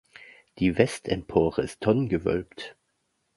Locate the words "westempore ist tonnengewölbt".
0.79-2.75